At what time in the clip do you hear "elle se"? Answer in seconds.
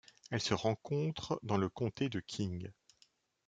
0.31-0.55